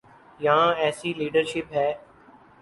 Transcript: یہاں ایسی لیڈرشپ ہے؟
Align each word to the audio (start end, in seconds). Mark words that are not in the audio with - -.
یہاں 0.39 0.71
ایسی 0.83 1.09
لیڈرشپ 1.17 1.67
ہے؟ 1.73 1.89